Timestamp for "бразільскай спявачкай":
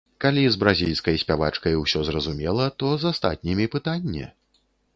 0.61-1.77